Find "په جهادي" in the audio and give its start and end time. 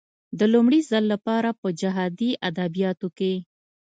1.61-2.31